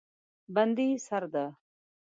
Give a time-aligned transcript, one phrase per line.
[0.55, 1.45] بندي سرده